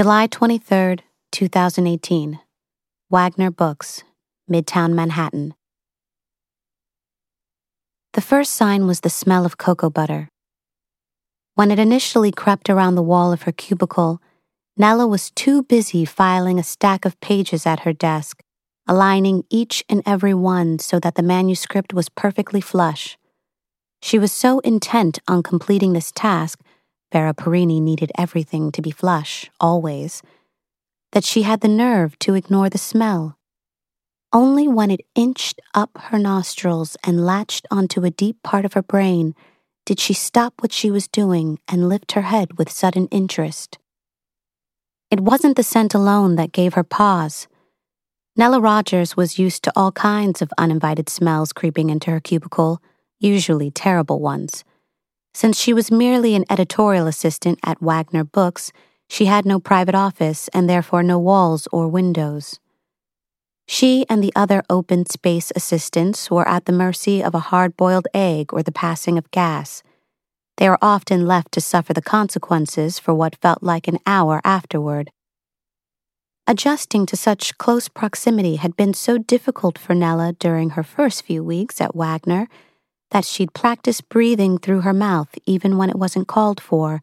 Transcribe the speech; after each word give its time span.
July 0.00 0.26
23rd, 0.26 1.00
2018. 1.30 2.40
Wagner 3.10 3.50
Books, 3.50 4.02
Midtown 4.50 4.94
Manhattan. 4.94 5.52
The 8.14 8.22
first 8.22 8.54
sign 8.54 8.86
was 8.86 9.00
the 9.00 9.10
smell 9.10 9.44
of 9.44 9.58
cocoa 9.58 9.90
butter. 9.90 10.30
When 11.54 11.70
it 11.70 11.78
initially 11.78 12.32
crept 12.32 12.70
around 12.70 12.94
the 12.94 13.02
wall 13.02 13.30
of 13.30 13.42
her 13.42 13.52
cubicle, 13.52 14.22
Nella 14.74 15.06
was 15.06 15.32
too 15.32 15.64
busy 15.64 16.06
filing 16.06 16.58
a 16.58 16.62
stack 16.62 17.04
of 17.04 17.20
pages 17.20 17.66
at 17.66 17.80
her 17.80 17.92
desk, 17.92 18.40
aligning 18.88 19.44
each 19.50 19.84
and 19.86 20.02
every 20.06 20.32
one 20.32 20.78
so 20.78 20.98
that 20.98 21.16
the 21.16 21.22
manuscript 21.22 21.92
was 21.92 22.08
perfectly 22.08 22.62
flush. 22.62 23.18
She 24.00 24.18
was 24.18 24.32
so 24.32 24.60
intent 24.60 25.18
on 25.28 25.42
completing 25.42 25.92
this 25.92 26.10
task, 26.10 26.58
Vera 27.12 27.34
Parini 27.34 27.80
needed 27.80 28.12
everything 28.16 28.70
to 28.72 28.82
be 28.82 28.90
flush, 28.90 29.50
always 29.60 30.22
that 31.12 31.24
she 31.24 31.42
had 31.42 31.60
the 31.60 31.68
nerve 31.68 32.18
to 32.20 32.34
ignore 32.34 32.70
the 32.70 32.78
smell. 32.78 33.36
Only 34.32 34.68
when 34.68 34.92
it 34.92 35.00
inched 35.16 35.60
up 35.74 35.90
her 35.98 36.18
nostrils 36.18 36.96
and 37.04 37.26
latched 37.26 37.66
onto 37.70 38.04
a 38.04 38.10
deep 38.10 38.42
part 38.44 38.64
of 38.64 38.74
her 38.74 38.82
brain 38.82 39.34
did 39.84 39.98
she 39.98 40.14
stop 40.14 40.54
what 40.60 40.72
she 40.72 40.90
was 40.90 41.08
doing 41.08 41.58
and 41.66 41.88
lift 41.88 42.12
her 42.12 42.22
head 42.22 42.58
with 42.58 42.70
sudden 42.70 43.08
interest. 43.08 43.78
It 45.10 45.20
wasn't 45.20 45.56
the 45.56 45.64
scent 45.64 45.94
alone 45.94 46.36
that 46.36 46.52
gave 46.52 46.74
her 46.74 46.84
pause. 46.84 47.48
Nella 48.36 48.60
Rogers 48.60 49.16
was 49.16 49.38
used 49.40 49.64
to 49.64 49.72
all 49.74 49.90
kinds 49.90 50.40
of 50.40 50.52
uninvited 50.56 51.08
smells 51.08 51.52
creeping 51.52 51.90
into 51.90 52.12
her 52.12 52.20
cubicle, 52.20 52.80
usually 53.18 53.72
terrible 53.72 54.20
ones. 54.20 54.62
Since 55.32 55.58
she 55.58 55.72
was 55.72 55.90
merely 55.90 56.34
an 56.34 56.44
editorial 56.50 57.06
assistant 57.06 57.58
at 57.64 57.80
Wagner 57.80 58.24
Books, 58.24 58.72
she 59.08 59.26
had 59.26 59.44
no 59.44 59.60
private 59.60 59.94
office 59.94 60.48
and 60.54 60.68
therefore 60.68 61.02
no 61.02 61.18
walls 61.18 61.68
or 61.72 61.88
windows. 61.88 62.58
She 63.66 64.04
and 64.08 64.22
the 64.22 64.32
other 64.34 64.64
open 64.68 65.06
space 65.06 65.52
assistants 65.54 66.30
were 66.30 66.48
at 66.48 66.64
the 66.64 66.72
mercy 66.72 67.22
of 67.22 67.34
a 67.34 67.46
hard 67.50 67.76
boiled 67.76 68.08
egg 68.12 68.52
or 68.52 68.62
the 68.62 68.72
passing 68.72 69.16
of 69.16 69.30
gas. 69.30 69.84
They 70.56 70.68
were 70.68 70.78
often 70.82 71.26
left 71.26 71.52
to 71.52 71.60
suffer 71.60 71.94
the 71.94 72.02
consequences 72.02 72.98
for 72.98 73.14
what 73.14 73.36
felt 73.36 73.62
like 73.62 73.86
an 73.86 73.98
hour 74.06 74.40
afterward. 74.44 75.10
Adjusting 76.46 77.06
to 77.06 77.16
such 77.16 77.56
close 77.58 77.88
proximity 77.88 78.56
had 78.56 78.76
been 78.76 78.92
so 78.92 79.18
difficult 79.18 79.78
for 79.78 79.94
Nella 79.94 80.32
during 80.32 80.70
her 80.70 80.82
first 80.82 81.22
few 81.22 81.44
weeks 81.44 81.80
at 81.80 81.94
Wagner 81.94 82.48
that 83.10 83.24
she'd 83.24 83.54
practice 83.54 84.00
breathing 84.00 84.58
through 84.58 84.82
her 84.82 84.92
mouth 84.92 85.34
even 85.46 85.76
when 85.76 85.90
it 85.90 85.98
wasn't 85.98 86.28
called 86.28 86.60
for 86.60 87.02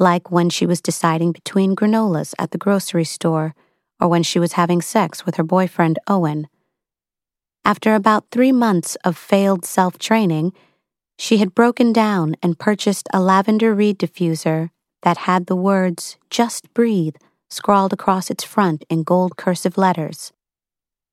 like 0.00 0.30
when 0.30 0.48
she 0.48 0.66
was 0.66 0.80
deciding 0.80 1.30
between 1.30 1.76
granolas 1.76 2.34
at 2.38 2.50
the 2.50 2.58
grocery 2.58 3.04
store 3.04 3.54
or 4.00 4.08
when 4.08 4.22
she 4.22 4.38
was 4.38 4.54
having 4.54 4.80
sex 4.80 5.26
with 5.26 5.36
her 5.36 5.44
boyfriend 5.44 5.98
Owen. 6.06 6.48
After 7.64 7.94
about 7.94 8.30
three 8.30 8.50
months 8.50 8.96
of 9.04 9.16
failed 9.16 9.66
self 9.66 9.98
training, 9.98 10.52
she 11.18 11.36
had 11.36 11.54
broken 11.54 11.92
down 11.92 12.34
and 12.42 12.58
purchased 12.58 13.08
a 13.12 13.20
lavender 13.20 13.74
reed 13.74 13.98
diffuser 13.98 14.70
that 15.02 15.18
had 15.28 15.46
the 15.46 15.56
words, 15.56 16.16
Just 16.30 16.72
Breathe, 16.72 17.16
scrawled 17.50 17.92
across 17.92 18.30
its 18.30 18.42
front 18.42 18.84
in 18.88 19.02
gold 19.02 19.36
cursive 19.36 19.76
letters. 19.76 20.32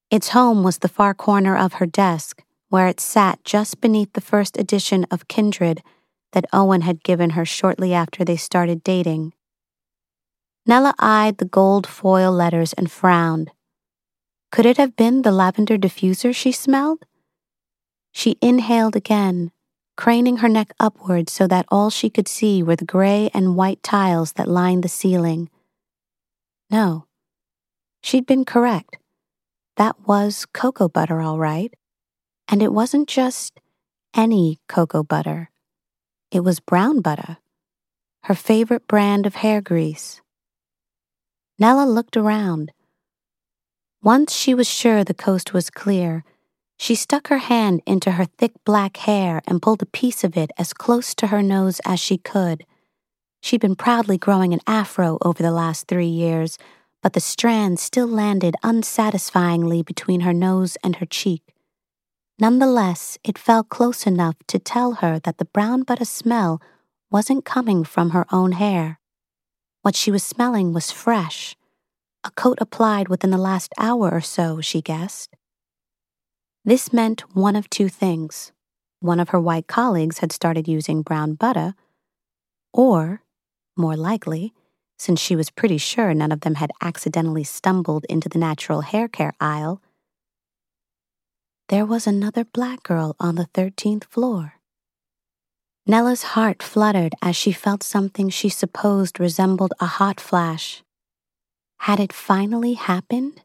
Its 0.09 0.29
home 0.29 0.63
was 0.63 0.77
the 0.77 0.87
far 0.87 1.13
corner 1.13 1.57
of 1.57 1.73
her 1.73 1.85
desk, 1.85 2.41
where 2.69 2.87
it 2.87 2.99
sat 2.99 3.43
just 3.43 3.81
beneath 3.81 4.13
the 4.13 4.21
first 4.21 4.57
edition 4.57 5.05
of 5.09 5.27
Kindred 5.27 5.81
that 6.33 6.45
Owen 6.51 6.81
had 6.81 7.03
given 7.03 7.31
her 7.31 7.45
shortly 7.45 7.93
after 7.93 8.25
they 8.25 8.37
started 8.37 8.83
dating. 8.83 9.33
Nella 10.65 10.93
eyed 10.99 11.37
the 11.37 11.45
gold 11.45 11.87
foil 11.87 12.31
letters 12.31 12.73
and 12.73 12.91
frowned. 12.91 13.51
Could 14.51 14.65
it 14.65 14.77
have 14.77 14.95
been 14.95 15.21
the 15.21 15.31
lavender 15.31 15.77
diffuser 15.77 16.35
she 16.35 16.51
smelled? 16.51 17.05
She 18.11 18.37
inhaled 18.41 18.95
again, 18.95 19.52
craning 19.95 20.37
her 20.37 20.49
neck 20.49 20.73
upward 20.80 21.30
so 21.30 21.47
that 21.47 21.65
all 21.69 21.89
she 21.89 22.09
could 22.09 22.27
see 22.27 22.61
were 22.61 22.75
the 22.75 22.86
gray 22.86 23.30
and 23.33 23.55
white 23.55 23.81
tiles 23.83 24.33
that 24.33 24.47
lined 24.47 24.83
the 24.83 24.89
ceiling. 24.89 25.49
No, 26.69 27.05
she'd 28.02 28.25
been 28.25 28.43
correct. 28.43 28.97
That 29.77 30.08
was 30.08 30.45
cocoa 30.53 30.89
butter, 30.89 31.21
all 31.21 31.37
right. 31.37 31.73
And 32.47 32.61
it 32.61 32.71
wasn't 32.71 33.08
just 33.08 33.59
any 34.13 34.59
cocoa 34.67 35.03
butter. 35.03 35.49
It 36.31 36.41
was 36.41 36.59
brown 36.59 37.02
butter, 37.02 37.37
her 38.23 38.35
favorite 38.35 38.87
brand 38.87 39.25
of 39.25 39.35
hair 39.35 39.61
grease. 39.61 40.21
Nella 41.59 41.86
looked 41.86 42.17
around. 42.17 42.71
Once 44.03 44.33
she 44.36 44.53
was 44.53 44.67
sure 44.67 45.03
the 45.03 45.13
coast 45.13 45.53
was 45.53 45.69
clear, 45.69 46.23
she 46.77 46.93
stuck 46.93 47.27
her 47.27 47.39
hand 47.39 47.81
into 47.86 48.11
her 48.11 48.25
thick 48.25 48.53
black 48.63 48.97
hair 48.97 49.41
and 49.47 49.61
pulled 49.61 49.81
a 49.81 49.87
piece 49.87 50.23
of 50.23 50.37
it 50.37 50.52
as 50.57 50.73
close 50.73 51.15
to 51.15 51.27
her 51.27 51.41
nose 51.41 51.81
as 51.86 51.99
she 51.99 52.17
could. 52.17 52.65
She'd 53.41 53.61
been 53.61 53.75
proudly 53.75 54.17
growing 54.17 54.53
an 54.53 54.61
afro 54.67 55.17
over 55.21 55.41
the 55.41 55.52
last 55.52 55.87
three 55.87 56.07
years, 56.07 56.57
but 57.02 57.13
the 57.13 57.19
strand 57.19 57.80
still 57.80 58.07
landed 58.07 58.55
unsatisfyingly 58.63 59.81
between 59.81 60.21
her 60.21 60.33
nose 60.33 60.77
and 60.83 60.97
her 60.97 61.05
cheek. 61.05 61.41
Nonetheless, 62.39 63.17
it 63.23 63.37
felt 63.37 63.70
close 63.70 64.05
enough 64.05 64.36
to 64.48 64.59
tell 64.59 64.93
her 64.93 65.20
that 65.20 65.39
the 65.39 65.45
brown 65.45 65.81
butter 65.81 66.05
smell 66.05 66.61
wasn't 67.09 67.45
coming 67.45 67.83
from 67.83 68.11
her 68.11 68.27
own 68.31 68.52
hair. 68.52 68.99
What 69.81 69.95
she 69.95 70.11
was 70.11 70.23
smelling 70.23 70.71
was 70.71 70.92
fresh, 70.92 71.55
a 72.23 72.31
coat 72.31 72.58
applied 72.61 73.08
within 73.08 73.31
the 73.31 73.37
last 73.37 73.73
hour 73.80 74.11
or 74.11 74.21
so, 74.21 74.61
she 74.61 74.81
guessed. 74.81 75.36
This 76.64 76.93
meant 76.93 77.21
one 77.33 77.55
of 77.55 77.70
two 77.70 77.89
things. 77.89 78.52
One 78.99 79.19
of 79.19 79.30
her 79.30 79.39
white 79.39 79.67
colleagues 79.67 80.19
had 80.19 80.31
started 80.31 80.67
using 80.67 81.02
brown 81.02 81.36
butter, 81.36 81.73
or, 82.73 83.21
more 83.75 83.95
likely, 83.95 84.54
since 84.99 85.19
she 85.19 85.36
was 85.36 85.49
pretty 85.49 85.77
sure 85.77 86.14
none 86.14 86.31
of 86.31 86.42
them 86.42 86.55
had 86.55 86.71
accidentally 86.81 87.43
stumbled 87.43 88.05
into 88.09 88.27
the 88.30 88.39
natural 88.39 88.81
hair 88.81 89.08
care 89.08 89.33
aisle, 89.39 89.81
there 91.70 91.86
was 91.86 92.08
another 92.08 92.45
black 92.45 92.82
girl 92.83 93.14
on 93.20 93.36
the 93.36 93.48
13th 93.54 94.05
floor. 94.05 94.54
Nella's 95.86 96.23
heart 96.23 96.64
fluttered 96.64 97.14
as 97.22 97.36
she 97.36 97.52
felt 97.52 97.83
something 97.83 98.30
she 98.30 98.48
supposed 98.48 99.20
resembled 99.20 99.73
a 99.82 99.86
hot 99.86 100.20
flash. 100.20 100.83
Had 101.80 102.00
it 102.00 102.14
finally 102.14 102.73
happened? 102.76 103.42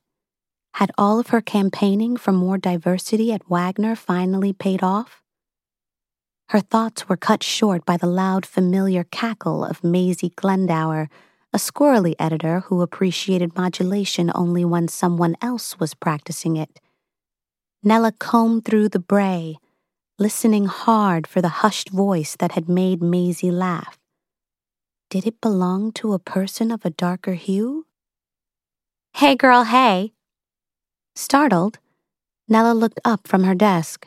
Had 0.75 0.93
all 0.97 1.19
of 1.19 1.29
her 1.29 1.41
campaigning 1.41 2.17
for 2.17 2.33
more 2.33 2.59
diversity 2.59 3.33
at 3.33 3.49
Wagner 3.49 3.97
finally 3.97 4.53
paid 4.53 4.85
off? 4.85 5.23
Her 6.51 6.61
thoughts 6.61 7.09
were 7.09 7.17
cut 7.17 7.43
short 7.43 7.85
by 7.85 7.97
the 7.97 8.07
loud, 8.07 8.47
familiar 8.47 9.05
cackle 9.05 9.65
of 9.65 9.83
Maisie 9.83 10.33
Glendower, 10.37 11.09
a 11.53 11.59
squirrely 11.59 12.15
editor 12.21 12.61
who 12.61 12.83
appreciated 12.83 13.57
modulation 13.57 14.31
only 14.35 14.65
when 14.65 14.87
someone 14.87 15.37
else 15.43 15.81
was 15.81 15.95
practicing 15.95 16.57
it 16.57 16.81
Nella 17.85 18.13
combed 18.13 18.65
through 18.65 18.91
the 18.91 19.01
bray, 19.01 19.59
listening 20.17 20.67
hard 20.67 21.27
for 21.27 21.41
the 21.41 21.63
hushed 21.63 21.91
voice 21.91 22.37
that 22.37 22.53
had 22.53 22.69
made 22.69 23.03
Maisie 23.03 23.51
laugh. 23.51 23.99
Did 25.11 25.27
it 25.27 25.41
belong 25.41 25.91
to 25.95 26.13
a 26.13 26.21
person 26.21 26.71
of 26.71 26.85
a 26.85 26.91
darker 26.91 27.35
hue? 27.35 27.87
Hey, 29.15 29.35
girl, 29.35 29.65
hey. 29.65 30.13
Startled, 31.17 31.81
Nella 32.49 32.73
looked 32.73 33.01
up 33.05 33.27
from 33.27 33.43
her 33.43 33.55
desk, 33.55 34.07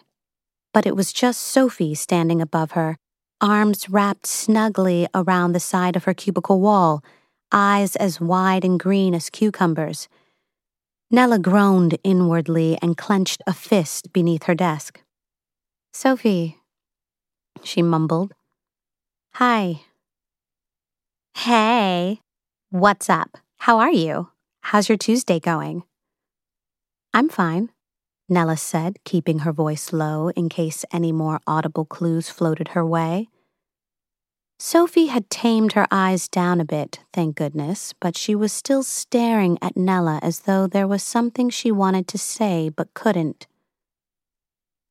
but 0.73 0.85
it 0.85 0.95
was 0.95 1.11
just 1.11 1.41
Sophie 1.41 1.95
standing 1.95 2.41
above 2.41 2.71
her, 2.71 2.97
arms 3.41 3.89
wrapped 3.89 4.25
snugly 4.25 5.05
around 5.13 5.51
the 5.51 5.59
side 5.59 5.97
of 5.97 6.05
her 6.05 6.13
cubicle 6.13 6.61
wall, 6.61 7.03
eyes 7.51 7.97
as 7.97 8.21
wide 8.21 8.63
and 8.63 8.79
green 8.79 9.13
as 9.13 9.29
cucumbers. 9.29 10.07
Nella 11.11 11.37
groaned 11.37 11.97
inwardly 12.03 12.77
and 12.81 12.97
clenched 12.97 13.41
a 13.45 13.53
fist 13.53 14.11
beneath 14.11 14.43
her 14.43 14.55
desk. 14.55 15.01
Sophie, 15.93 16.57
she 17.63 17.81
mumbled. 17.81 18.33
Hi. 19.35 19.81
Hey. 21.35 22.21
What's 22.71 23.09
up? 23.09 23.37
How 23.59 23.79
are 23.79 23.91
you? 23.91 24.29
How's 24.61 24.89
your 24.89 24.97
Tuesday 24.97 25.39
going? 25.39 25.83
I'm 27.13 27.29
fine, 27.29 27.69
Nella 28.27 28.57
said, 28.57 28.97
keeping 29.05 29.39
her 29.39 29.53
voice 29.53 29.93
low 29.93 30.29
in 30.31 30.49
case 30.49 30.83
any 30.91 31.11
more 31.11 31.39
audible 31.45 31.85
clues 31.85 32.29
floated 32.29 32.69
her 32.69 32.85
way. 32.85 33.29
Sophie 34.57 35.07
had 35.07 35.29
tamed 35.29 35.73
her 35.73 35.85
eyes 35.91 36.29
down 36.29 36.61
a 36.61 36.65
bit, 36.65 36.99
thank 37.11 37.35
goodness, 37.35 37.93
but 37.99 38.17
she 38.17 38.33
was 38.33 38.53
still 38.53 38.83
staring 38.83 39.57
at 39.61 39.75
Nella 39.75 40.19
as 40.21 40.41
though 40.41 40.65
there 40.65 40.87
was 40.87 41.03
something 41.03 41.49
she 41.49 41.71
wanted 41.71 42.07
to 42.07 42.17
say 42.17 42.69
but 42.69 42.93
couldn't. 42.93 43.47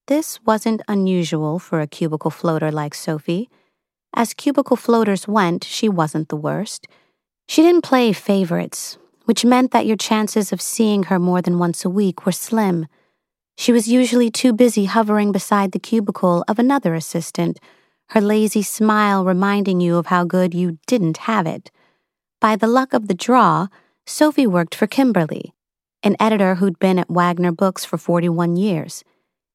This 0.07 0.39
wasn't 0.45 0.83
unusual 0.87 1.59
for 1.59 1.81
a 1.81 1.87
cubicle 1.87 2.31
floater 2.31 2.71
like 2.71 2.95
Sophie. 2.95 3.49
As 4.15 4.35
cubicle 4.35 4.77
floaters 4.77 5.27
went, 5.27 5.65
she 5.65 5.89
wasn't 5.89 6.29
the 6.29 6.37
worst. 6.37 6.87
She 7.49 7.63
didn't 7.63 7.85
play 7.85 8.13
favorites, 8.13 8.99
which 9.25 9.47
meant 9.47 9.71
that 9.71 9.87
your 9.87 9.97
chances 9.97 10.53
of 10.53 10.61
seeing 10.61 11.05
her 11.05 11.19
more 11.19 11.41
than 11.41 11.59
once 11.59 11.87
a 11.87 11.91
week 11.91 12.27
were 12.27 12.33
slim. 12.33 12.87
She 13.57 13.73
was 13.73 13.89
usually 13.89 14.31
too 14.31 14.53
busy 14.53 14.85
hovering 14.85 15.33
beside 15.33 15.73
the 15.73 15.79
cubicle 15.79 16.45
of 16.49 16.59
another 16.59 16.95
assistant, 16.95 17.59
her 18.11 18.21
lazy 18.21 18.63
smile 18.63 19.25
reminding 19.25 19.81
you 19.81 19.97
of 19.97 20.07
how 20.07 20.25
good 20.25 20.55
you 20.55 20.79
didn't 20.87 21.19
have 21.19 21.47
it. 21.47 21.71
By 22.41 22.57
the 22.57 22.67
luck 22.67 22.93
of 22.93 23.09
the 23.09 23.15
draw, 23.15 23.69
Sophie 24.07 24.47
worked 24.47 24.75
for 24.75 24.87
Kimberly, 24.87 25.55
an 26.03 26.17
editor 26.21 26.57
who'd 26.57 26.79
been 26.79 26.99
at 26.99 27.11
Wagner 27.11 27.53
Books 27.53 27.85
for 27.85 27.97
41 27.97 28.57
years. 28.57 29.03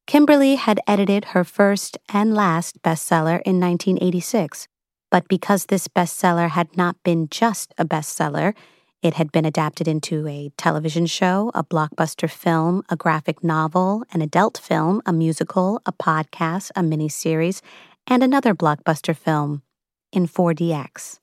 Kimberly 0.06 0.56
had 0.56 0.80
edited 0.88 1.26
her 1.26 1.44
first 1.44 1.96
and 2.08 2.34
last 2.34 2.82
bestseller 2.82 3.40
in 3.46 3.60
1986, 3.60 4.66
but 5.10 5.28
because 5.28 5.66
this 5.66 5.86
bestseller 5.86 6.50
had 6.50 6.76
not 6.76 6.96
been 7.04 7.28
just 7.28 7.72
a 7.78 7.84
bestseller, 7.84 8.54
it 9.02 9.14
had 9.14 9.32
been 9.32 9.46
adapted 9.46 9.88
into 9.88 10.26
a 10.26 10.50
television 10.58 11.06
show, 11.06 11.50
a 11.54 11.64
blockbuster 11.64 12.28
film, 12.28 12.82
a 12.90 12.96
graphic 12.96 13.42
novel, 13.42 14.04
an 14.12 14.20
adult 14.20 14.58
film, 14.58 15.00
a 15.06 15.12
musical, 15.12 15.80
a 15.86 15.92
podcast, 15.92 16.70
a 16.76 16.82
miniseries, 16.82 17.62
and 18.06 18.22
another 18.22 18.54
blockbuster 18.54 19.16
film 19.16 19.62
in 20.12 20.26
4DX. 20.26 21.18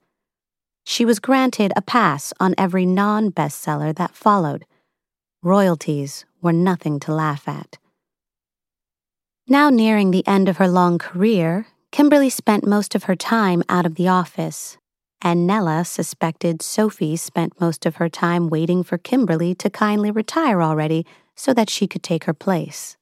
She 0.86 1.04
was 1.04 1.20
granted 1.20 1.74
a 1.76 1.82
pass 1.82 2.34
on 2.40 2.56
every 2.58 2.86
non 2.86 3.32
bestseller 3.32 3.94
that 3.96 4.16
followed. 4.16 4.66
Royalties 5.44 6.26
were 6.42 6.54
nothing 6.54 7.00
to 7.02 7.14
laugh 7.14 7.48
at. 7.48 7.78
Now 9.48 9.70
nearing 9.70 10.12
the 10.12 10.26
end 10.28 10.50
of 10.50 10.58
her 10.58 10.68
long 10.68 10.98
career, 10.98 11.68
Kimberly 11.92 12.30
spent 12.30 12.66
most 12.66 12.96
of 12.96 13.04
her 13.04 13.16
time 13.16 13.64
out 13.70 13.86
of 13.86 13.96
the 13.96 14.08
office, 14.08 14.78
and 15.22 15.48
Nella 15.48 15.84
suspected 15.86 16.62
Sophie 16.62 17.16
spent 17.16 17.60
most 17.60 17.86
of 17.86 17.96
her 17.96 18.10
time 18.10 18.50
waiting 18.50 18.84
for 18.84 18.98
Kimberly 18.98 19.56
to 19.56 19.70
kindly 19.70 20.12
retire 20.12 20.62
already 20.62 21.06
so 21.36 21.54
that 21.54 21.70
she 21.70 21.88
could 21.88 22.04
take 22.04 22.26
her 22.26 22.34
place. 22.34 22.98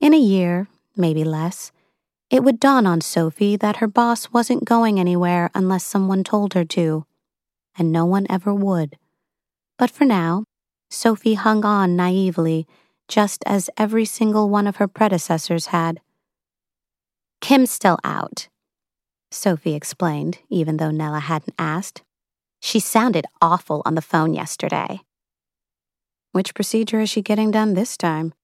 In 0.00 0.12
a 0.12 0.18
year, 0.18 0.68
maybe 0.96 1.24
less, 1.24 1.72
it 2.30 2.42
would 2.42 2.58
dawn 2.58 2.86
on 2.86 3.00
Sophie 3.00 3.56
that 3.56 3.76
her 3.76 3.86
boss 3.86 4.32
wasn't 4.32 4.64
going 4.64 4.98
anywhere 4.98 5.50
unless 5.54 5.84
someone 5.84 6.24
told 6.24 6.54
her 6.54 6.64
to, 6.64 7.06
and 7.78 7.92
no 7.92 8.04
one 8.04 8.26
ever 8.28 8.52
would. 8.52 8.96
But 9.78 9.90
for 9.90 10.04
now, 10.04 10.44
Sophie 10.90 11.34
hung 11.34 11.64
on 11.64 11.96
naively, 11.96 12.66
just 13.08 13.42
as 13.46 13.70
every 13.76 14.04
single 14.04 14.48
one 14.48 14.66
of 14.66 14.76
her 14.76 14.88
predecessors 14.88 15.66
had. 15.66 16.00
Kim's 17.40 17.70
still 17.70 17.98
out, 18.02 18.48
Sophie 19.30 19.74
explained, 19.74 20.38
even 20.48 20.78
though 20.78 20.90
Nella 20.90 21.20
hadn't 21.20 21.54
asked. 21.58 22.02
She 22.60 22.80
sounded 22.80 23.26
awful 23.42 23.82
on 23.84 23.94
the 23.94 24.02
phone 24.02 24.34
yesterday. 24.34 25.00
Which 26.32 26.54
procedure 26.54 27.00
is 27.00 27.10
she 27.10 27.22
getting 27.22 27.50
done 27.50 27.74
this 27.74 27.96
time? 27.96 28.34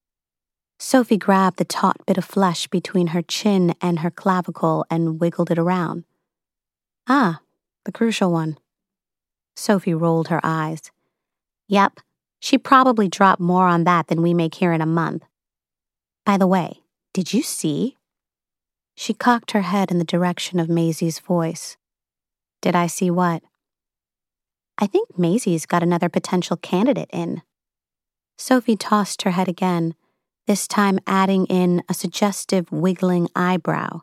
Sophie 0.85 1.17
grabbed 1.17 1.55
the 1.55 1.63
taut 1.63 2.05
bit 2.05 2.17
of 2.17 2.25
flesh 2.25 2.67
between 2.67 3.07
her 3.07 3.21
chin 3.21 3.73
and 3.79 3.99
her 3.99 4.11
clavicle 4.11 4.85
and 4.89 5.17
wiggled 5.17 5.49
it 5.49 5.57
around. 5.57 6.03
Ah, 7.07 7.39
the 7.85 7.91
crucial 7.91 8.33
one. 8.33 8.57
Sophie 9.55 9.93
rolled 9.93 10.27
her 10.27 10.41
eyes. 10.43 10.91
Yep, 11.69 12.01
she 12.41 12.57
probably 12.57 13.07
dropped 13.07 13.39
more 13.39 13.65
on 13.65 13.85
that 13.85 14.07
than 14.07 14.21
we 14.21 14.33
make 14.33 14.55
here 14.55 14.73
in 14.73 14.81
a 14.81 14.85
month. 14.85 15.23
By 16.25 16.35
the 16.37 16.47
way, 16.47 16.81
did 17.13 17.33
you 17.33 17.43
see? 17.43 17.95
She 18.93 19.13
cocked 19.13 19.51
her 19.51 19.61
head 19.61 19.89
in 19.89 19.99
the 19.99 20.03
direction 20.03 20.59
of 20.59 20.67
Maisie's 20.67 21.19
voice. 21.19 21.77
Did 22.61 22.75
I 22.75 22.87
see 22.87 23.09
what? 23.09 23.41
I 24.77 24.87
think 24.87 25.17
Maisie's 25.17 25.65
got 25.65 25.81
another 25.81 26.09
potential 26.09 26.57
candidate 26.57 27.09
in. 27.13 27.41
Sophie 28.37 28.75
tossed 28.75 29.21
her 29.21 29.31
head 29.31 29.47
again, 29.47 29.95
this 30.47 30.67
time 30.67 30.99
adding 31.07 31.45
in 31.47 31.83
a 31.89 31.93
suggestive 31.93 32.71
wiggling 32.71 33.27
eyebrow. 33.35 34.01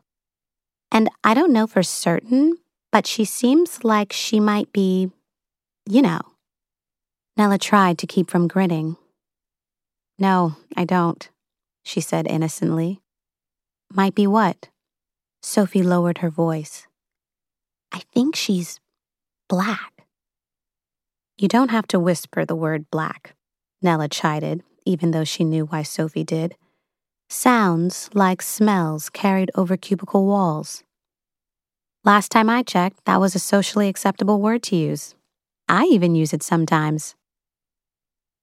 And 0.91 1.09
I 1.23 1.33
don't 1.33 1.53
know 1.53 1.67
for 1.67 1.83
certain, 1.83 2.57
but 2.91 3.07
she 3.07 3.25
seems 3.25 3.83
like 3.83 4.11
she 4.11 4.39
might 4.39 4.73
be, 4.73 5.11
you 5.87 6.01
know. 6.01 6.21
Nella 7.37 7.57
tried 7.57 7.97
to 7.99 8.07
keep 8.07 8.29
from 8.29 8.47
grinning. 8.47 8.97
No, 10.19 10.55
I 10.75 10.83
don't, 10.85 11.29
she 11.83 12.01
said 12.01 12.27
innocently. 12.27 13.01
Might 13.91 14.15
be 14.15 14.27
what? 14.27 14.69
Sophie 15.41 15.83
lowered 15.83 16.19
her 16.19 16.29
voice. 16.29 16.87
I 17.91 18.01
think 18.13 18.35
she's 18.35 18.79
black. 19.49 20.05
You 21.37 21.47
don't 21.47 21.71
have 21.71 21.87
to 21.87 21.99
whisper 21.99 22.45
the 22.45 22.55
word 22.55 22.91
black, 22.91 23.35
Nella 23.81 24.07
chided, 24.07 24.63
even 24.85 25.11
though 25.11 25.23
she 25.23 25.43
knew 25.43 25.65
why 25.65 25.83
Sophie 25.83 26.23
did. 26.23 26.55
Sounds 27.29 28.09
like 28.13 28.41
smells 28.41 29.09
carried 29.09 29.51
over 29.55 29.77
cubicle 29.77 30.25
walls. 30.25 30.83
Last 32.03 32.29
time 32.29 32.49
I 32.49 32.63
checked, 32.63 33.05
that 33.05 33.19
was 33.19 33.35
a 33.35 33.39
socially 33.39 33.87
acceptable 33.87 34.41
word 34.41 34.63
to 34.63 34.75
use. 34.75 35.15
I 35.69 35.85
even 35.85 36.15
use 36.15 36.33
it 36.33 36.43
sometimes. 36.43 37.15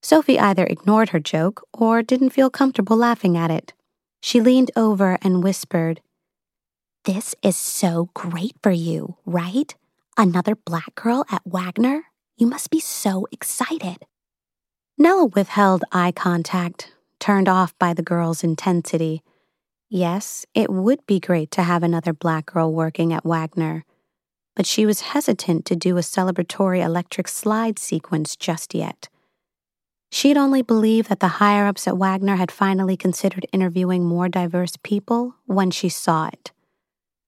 Sophie 0.03 0.39
either 0.39 0.65
ignored 0.65 1.11
her 1.11 1.19
joke 1.19 1.67
or 1.73 2.03
didn't 2.03 2.31
feel 2.31 2.51
comfortable 2.51 2.97
laughing 2.97 3.37
at 3.37 3.51
it. 3.51 3.73
She 4.23 4.41
leaned 4.41 4.71
over 4.77 5.19
and 5.23 5.43
whispered, 5.43 6.01
this 7.09 7.35
is 7.43 7.57
so 7.57 8.11
great 8.13 8.53
for 8.63 8.71
you, 8.71 9.17
right? 9.25 9.75
Another 10.19 10.55
black 10.55 10.95
girl 10.95 11.25
at 11.31 11.41
Wagner? 11.47 12.03
You 12.37 12.47
must 12.47 12.69
be 12.69 12.81
so 12.81 13.27
excited. 13.33 14.05
Nella 15.01 15.27
withheld 15.27 15.85
eye 15.93 16.11
contact, 16.11 16.93
turned 17.21 17.49
off 17.49 17.73
by 17.79 17.95
the 17.95 18.03
girl's 18.03 18.43
intensity. 18.43 19.23
Yes, 19.89 20.45
it 20.55 20.71
would 20.71 21.07
be 21.07 21.21
great 21.21 21.53
to 21.53 21.63
have 21.63 21.85
another 21.85 22.13
black 22.13 22.47
girl 22.47 22.73
working 22.73 23.13
at 23.13 23.25
Wagner, 23.25 23.85
but 24.57 24.67
she 24.67 24.85
was 24.85 25.13
hesitant 25.13 25.65
to 25.67 25.77
do 25.77 25.99
a 25.99 26.01
celebratory 26.01 26.85
electric 26.85 27.29
slide 27.29 27.79
sequence 27.79 28.35
just 28.35 28.75
yet. 28.75 29.09
She'd 30.11 30.37
only 30.37 30.63
believed 30.63 31.09
that 31.11 31.21
the 31.21 31.39
higher 31.39 31.67
ups 31.67 31.87
at 31.87 31.97
Wagner 31.97 32.35
had 32.35 32.51
finally 32.51 32.97
considered 32.97 33.47
interviewing 33.53 34.05
more 34.05 34.29
diverse 34.29 34.77
people 34.83 35.37
when 35.47 35.71
she 35.71 35.89
saw 35.89 36.27
it. 36.27 36.51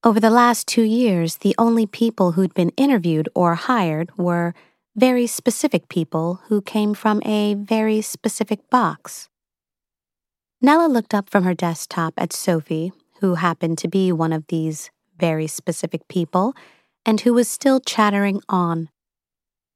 Over 0.03 0.19
the 0.19 0.31
last 0.31 0.67
two 0.67 0.83
years, 0.83 1.37
the 1.37 1.55
only 1.57 1.87
people 1.87 2.33
who'd 2.33 2.55
been 2.55 2.71
interviewed 2.71 3.29
or 3.33 3.55
hired 3.55 4.11
were 4.19 4.55
very 4.97 5.27
specific 5.27 5.89
people 5.89 6.41
who 6.49 6.61
came 6.61 6.95
from 6.95 7.23
a 7.25 7.55
very 7.55 8.01
specific 8.01 8.69
box. 8.71 9.29
Nella 10.61 10.89
looked 10.89 11.15
up 11.15 11.31
from 11.31 11.45
her 11.45 11.55
desktop 11.55 12.15
at 12.17 12.33
Sophie, 12.33 12.93
who 13.21 13.37
happened 13.37 13.79
to 13.79 13.89
be 13.89 14.13
one 14.13 14.33
of 14.33 14.47
these 14.49 14.91
very 15.19 15.47
specific 15.47 16.07
people, 16.09 16.55
and 17.07 17.21
who 17.21 17.33
was 17.33 17.49
still 17.49 17.81
chattering 17.81 18.41
on. 18.49 18.89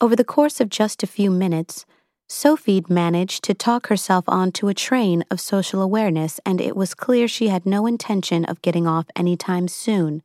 Over 0.00 0.16
the 0.16 0.24
course 0.24 0.60
of 0.60 0.68
just 0.68 1.02
a 1.02 1.06
few 1.06 1.30
minutes, 1.30 1.86
Sophie'd 2.28 2.90
managed 2.90 3.44
to 3.44 3.54
talk 3.54 3.86
herself 3.86 4.24
onto 4.26 4.68
a 4.68 4.74
train 4.74 5.24
of 5.30 5.40
social 5.40 5.80
awareness, 5.80 6.40
and 6.44 6.60
it 6.60 6.76
was 6.76 6.94
clear 6.94 7.28
she 7.28 7.48
had 7.48 7.64
no 7.64 7.86
intention 7.86 8.44
of 8.44 8.62
getting 8.62 8.86
off 8.86 9.06
anytime 9.14 9.68
soon. 9.68 10.22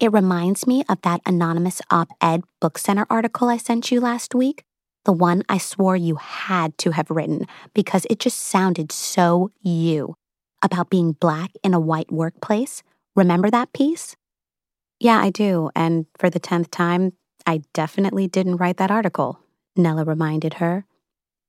It 0.00 0.12
reminds 0.12 0.64
me 0.64 0.84
of 0.88 1.00
that 1.02 1.22
anonymous 1.26 1.82
op 1.90 2.08
ed 2.20 2.44
book 2.60 2.78
center 2.78 3.04
article 3.10 3.48
I 3.48 3.56
sent 3.56 3.90
you 3.90 4.00
last 4.00 4.32
week, 4.32 4.62
the 5.04 5.12
one 5.12 5.42
I 5.48 5.58
swore 5.58 5.96
you 5.96 6.16
had 6.16 6.78
to 6.78 6.92
have 6.92 7.10
written 7.10 7.46
because 7.74 8.06
it 8.08 8.20
just 8.20 8.38
sounded 8.38 8.92
so 8.92 9.50
you 9.60 10.14
about 10.62 10.88
being 10.90 11.12
black 11.12 11.50
in 11.64 11.74
a 11.74 11.80
white 11.80 12.12
workplace. 12.12 12.84
Remember 13.16 13.50
that 13.50 13.72
piece? 13.72 14.14
Yeah, 15.00 15.20
I 15.20 15.30
do. 15.30 15.70
And 15.74 16.06
for 16.16 16.30
the 16.30 16.40
10th 16.40 16.70
time, 16.70 17.14
I 17.44 17.62
definitely 17.72 18.28
didn't 18.28 18.58
write 18.58 18.76
that 18.76 18.92
article. 18.92 19.40
Nella 19.74 20.04
reminded 20.04 20.54
her, 20.54 20.84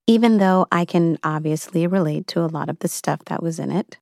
even 0.07 0.37
though 0.37 0.65
I 0.71 0.85
can 0.85 1.19
obviously 1.23 1.85
relate 1.85 2.25
to 2.27 2.43
a 2.43 2.47
lot 2.47 2.69
of 2.69 2.79
the 2.79 2.87
stuff 2.87 3.25
that 3.25 3.43
was 3.43 3.59
in 3.59 3.71
it. 3.71 3.99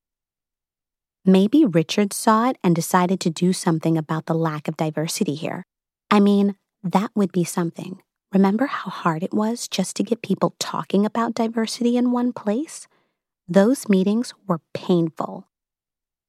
Maybe 1.30 1.66
Richard 1.66 2.14
saw 2.14 2.50
it 2.50 2.58
and 2.64 2.74
decided 2.74 3.20
to 3.20 3.30
do 3.30 3.52
something 3.52 3.98
about 3.98 4.28
the 4.28 4.34
lack 4.34 4.70
of 4.70 4.78
diversity 4.78 5.36
here. 5.36 5.66
I 6.10 6.22
mean, 6.22 6.56
that 6.84 7.12
would 7.16 7.34
be 7.34 7.44
something. 7.44 8.02
Remember 8.32 8.66
how 8.68 8.90
hard 8.90 9.24
it 9.24 9.34
was 9.34 9.68
just 9.68 9.98
to 9.98 10.04
get 10.04 10.22
people 10.22 10.56
talking 10.58 11.06
about 11.06 11.34
diversity 11.34 11.98
in 11.98 12.14
one 12.14 12.32
place? 12.32 12.88
Those 13.46 13.90
meetings 13.90 14.34
were 14.48 14.62
painful. 14.74 15.50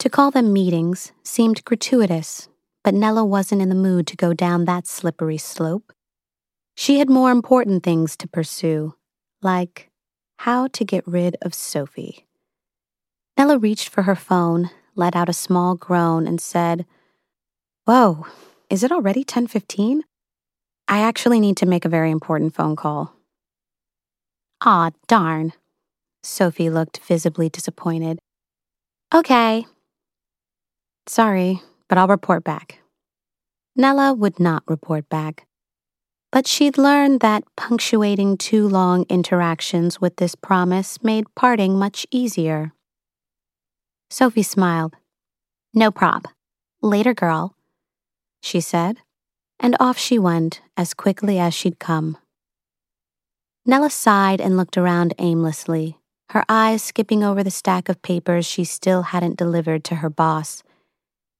To 0.00 0.11
call 0.11 0.33
them 0.33 0.52
meetings 0.52 1.12
seemed 1.23 1.64
gratuitous, 1.64 2.49
but 2.83 2.93
Nella 2.93 3.25
wasn't 3.25 3.62
in 3.62 3.69
the 3.69 3.76
mood 3.76 4.09
to 4.09 4.17
go 4.17 4.35
down 4.35 4.64
that 4.64 4.88
slippery 4.88 5.38
slope. 5.38 5.93
She 6.75 6.99
had 6.99 7.09
more 7.09 7.31
important 7.31 7.85
things 7.85 8.17
to 8.17 8.26
pursue, 8.26 8.97
like 9.43 9.90
how 10.38 10.67
to 10.67 10.85
get 10.85 11.07
rid 11.07 11.37
of 11.40 11.55
Sophie. 11.55 12.26
Nella 13.37 13.59
reached 13.59 13.90
for 13.90 14.02
her 14.02 14.17
phone, 14.17 14.71
let 14.99 15.17
out 15.17 15.28
a 15.28 15.33
small 15.33 15.75
groan, 15.75 16.26
and 16.26 16.40
said, 16.40 16.85
Whoa, 17.85 18.26
is 18.69 18.83
it 18.83 18.93
already 18.93 19.21
1015? 19.21 20.02
I 20.88 21.00
actually 21.00 21.40
need 21.40 21.57
to 21.59 21.67
make 21.67 21.85
a 21.85 21.88
very 21.88 22.11
important 22.11 22.55
phone 22.55 22.76
call. 22.76 23.14
Aw, 24.62 24.90
darn. 25.07 25.52
Sophie 26.23 26.69
looked 26.69 26.99
visibly 26.99 27.49
disappointed. 27.49 28.19
Okay. 29.14 29.67
Sorry, 31.07 31.62
but 31.88 31.97
I'll 31.97 32.09
report 32.09 32.45
back. 32.45 32.81
Nella 33.76 34.12
would 34.12 34.40
not 34.40 34.64
report 34.67 35.09
back. 35.09 35.47
But 36.31 36.47
she'd 36.47 36.76
learned 36.76 37.21
that 37.21 37.45
punctuating 37.57 38.37
too 38.37 38.69
long 38.69 39.07
interactions 39.09 40.00
with 40.00 40.17
this 40.17 40.35
promise 40.35 41.02
made 41.02 41.33
parting 41.35 41.78
much 41.78 42.07
easier. 42.11 42.73
Sophie 44.10 44.42
smiled. 44.42 44.96
No 45.74 45.90
prob. 45.90 46.26
Later, 46.80 47.12
girl, 47.12 47.54
she 48.40 48.60
said, 48.60 48.98
and 49.60 49.76
off 49.78 49.98
she 49.98 50.18
went 50.18 50.62
as 50.76 50.94
quickly 50.94 51.38
as 51.38 51.52
she'd 51.52 51.78
come. 51.78 52.16
Nella 53.66 53.90
sighed 53.90 54.40
and 54.40 54.56
looked 54.56 54.78
around 54.78 55.12
aimlessly, 55.18 55.98
her 56.30 56.44
eyes 56.48 56.82
skipping 56.82 57.22
over 57.22 57.44
the 57.44 57.50
stack 57.50 57.88
of 57.88 58.00
papers 58.00 58.46
she 58.46 58.64
still 58.64 59.02
hadn't 59.02 59.36
delivered 59.36 59.84
to 59.84 59.96
her 59.96 60.08
boss. 60.08 60.62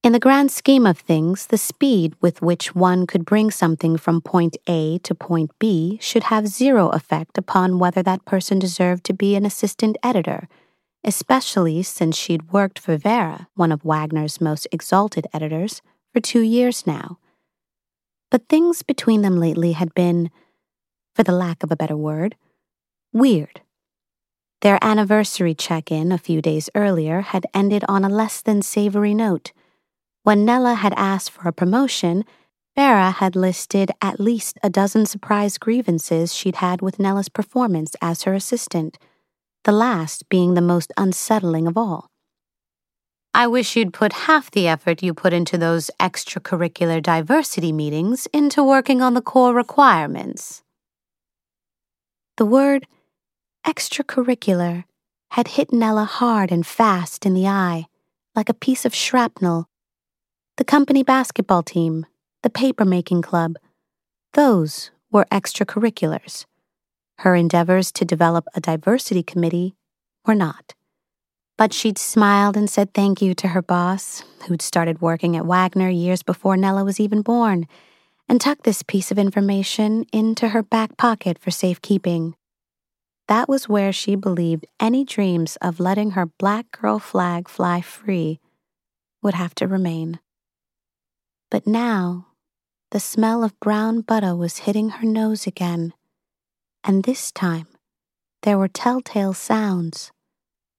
In 0.03 0.13
the 0.13 0.21
grand 0.21 0.51
scheme 0.51 0.87
of 0.87 0.99
things, 0.99 1.47
the 1.47 1.59
speed 1.59 2.15
with 2.21 2.43
which 2.43 2.75
one 2.75 3.07
could 3.07 3.25
bring 3.25 3.51
something 3.51 3.97
from 3.97 4.21
point 4.21 4.57
A 4.67 4.99
to 4.99 5.15
point 5.15 5.51
B 5.59 5.99
should 6.01 6.25
have 6.25 6.47
zero 6.47 6.89
effect 6.91 7.39
upon 7.39 7.79
whether 7.79 8.03
that 8.03 8.25
person 8.25 8.59
deserved 8.59 9.05
to 9.05 9.15
be 9.15 9.35
an 9.35 9.45
assistant 9.45 9.97
editor, 10.03 10.49
especially 11.05 11.83
since 11.83 12.17
she'd 12.17 12.53
worked 12.53 12.79
for 12.79 12.97
Vera, 12.97 13.49
one 13.55 13.73
of 13.73 13.85
Wagner's 13.85 14.41
most 14.41 14.67
exalted 14.73 15.27
editors, 15.33 15.83
for 16.13 16.21
two 16.21 16.41
years 16.41 16.87
now. 16.87 17.19
But 18.31 18.49
things 18.49 18.83
between 18.83 19.23
them 19.23 19.39
lately 19.39 19.73
had 19.73 19.95
been, 19.95 20.31
for 21.15 21.23
the 21.23 21.33
lack 21.33 21.63
of 21.63 21.73
a 21.73 21.77
better 21.77 21.97
word, 21.97 22.37
weird. 23.13 23.63
Their 24.61 24.79
anniversary 24.83 25.55
check 25.55 25.93
in 25.93 26.11
a 26.11 26.19
few 26.19 26.43
days 26.43 26.69
earlier 26.75 27.21
had 27.21 27.47
ended 27.55 27.85
on 27.89 28.05
a 28.05 28.09
less 28.09 28.41
than 28.43 28.61
savory 28.61 29.15
note. 29.15 29.53
When 30.25 30.45
Nella 30.45 30.75
had 30.75 30.95
asked 30.97 31.31
for 31.31 31.49
a 31.49 31.53
promotion, 31.53 32.25
Vera 32.75 33.11
had 33.11 33.35
listed 33.35 33.91
at 34.03 34.21
least 34.21 34.59
a 34.63 34.71
dozen 34.71 35.07
surprise 35.07 35.59
grievances 35.59 36.35
she'd 36.35 36.57
had 36.57 36.83
with 36.83 36.99
Nella's 36.99 37.29
performance 37.29 37.95
as 38.03 38.25
her 38.25 38.35
assistant, 38.35 38.99
the 39.69 39.73
last 39.73 40.31
being 40.31 40.55
the 40.55 40.63
most 40.63 40.91
unsettling 40.97 41.67
of 41.67 41.77
all. 41.77 42.09
I 43.35 43.47
wish 43.47 43.77
you'd 43.77 43.93
put 43.93 44.25
half 44.25 44.51
the 44.51 44.67
effort 44.67 45.03
you 45.03 45.13
put 45.13 45.35
into 45.35 45.59
those 45.59 45.91
extracurricular 46.01 47.03
diversity 47.03 47.71
meetings 47.71 48.27
into 48.33 48.65
working 48.65 49.03
on 49.03 49.13
the 49.13 49.21
core 49.21 49.53
requirements. 49.53 50.63
The 52.39 52.47
word 52.47 52.87
extracurricular 53.67 54.85
had 55.33 55.49
hit 55.49 55.71
Nella 55.71 56.05
hard 56.07 56.51
and 56.51 56.67
fast 56.67 57.27
in 57.27 57.35
the 57.35 57.47
eye, 57.47 57.89
like 58.35 58.49
a 58.49 58.55
piece 58.55 58.87
of 58.87 58.95
shrapnel 58.95 59.69
the 60.57 60.65
company 60.65 61.03
basketball 61.03 61.63
team, 61.63 62.07
the 62.43 62.49
paper-making 62.49 63.21
club. 63.21 63.57
Those 64.33 64.91
were 65.13 65.27
extracurriculars. 65.31 66.47
Her 67.19 67.35
endeavors 67.35 67.91
to 67.93 68.05
develop 68.05 68.47
a 68.55 68.61
diversity 68.61 69.23
committee 69.23 69.75
were 70.25 70.35
not. 70.35 70.75
But 71.57 71.73
she'd 71.73 71.99
smiled 71.99 72.57
and 72.57 72.71
said 72.71 72.95
thank 72.95 73.21
you 73.21 73.35
to 73.35 73.49
her 73.49 73.63
boss, 73.63 74.23
who'd 74.47 74.63
started 74.63 75.01
working 75.01 75.37
at 75.37 75.45
Wagner 75.45 75.89
years 75.89 76.23
before 76.23 76.57
Nella 76.57 76.85
was 76.85 77.01
even 77.01 77.23
born, 77.23 77.67
and 78.29 78.41
tucked 78.41 78.63
this 78.63 78.85
piece 78.85 79.11
of 79.11 79.19
information 79.19 80.05
into 80.13 80.51
her 80.51 80.63
back 80.63 80.97
pocket 80.97 81.39
for 81.39 81.51
safekeeping. 81.51 82.37
That 83.27 83.49
was 83.49 83.69
where 83.69 83.93
she 83.93 84.15
believed 84.15 84.67
any 84.79 85.05
dreams 85.05 85.57
of 85.61 85.81
letting 85.81 86.13
her 86.13 86.27
black 86.27 86.71
girl 86.71 87.01
flag 87.01 87.49
fly 87.49 87.81
free 87.81 88.39
would 89.23 89.35
have 89.35 89.55
to 89.57 89.67
remain. 89.67 90.21
But 91.51 91.67
now, 91.67 92.29
the 92.91 93.01
smell 93.01 93.43
of 93.43 93.59
brown 93.59 94.03
butter 94.03 94.37
was 94.37 94.59
hitting 94.59 94.91
her 94.91 95.07
nose 95.07 95.47
again, 95.47 95.93
and 96.85 97.05
this 97.05 97.31
time, 97.33 97.67
there 98.43 98.59
were 98.59 98.69
telltale 98.69 99.35
sounds. 99.35 100.13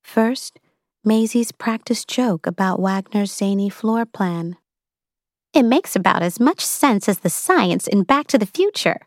First, 0.04 0.60
Maisie's 1.04 1.52
practiced 1.52 2.08
joke 2.08 2.46
about 2.46 2.80
Wagner's 2.80 3.32
zany 3.32 3.70
floor 3.70 4.06
plan. 4.06 4.58
It 5.54 5.64
makes 5.64 5.96
about 5.96 6.22
as 6.22 6.40
much 6.40 6.66
sense 6.66 7.10
as 7.10 7.20
the 7.20 7.30
science 7.30 7.88
in 7.88 8.04
Back 8.04 8.28
to 8.28 8.38
the 8.38 8.46
Future. 8.46 9.00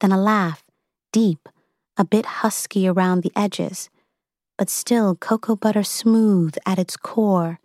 Then 0.00 0.12
a 0.12 0.20
laugh, 0.20 0.62
deep, 1.12 1.48
a 1.96 2.04
bit 2.04 2.26
husky 2.26 2.86
around 2.86 3.22
the 3.22 3.32
edges, 3.34 3.88
but 4.58 4.70
still 4.70 5.14
cocoa 5.14 5.56
butter 5.56 5.82
smooth 5.82 6.54
at 6.66 6.78
its 6.78 6.96
core. 6.96 7.60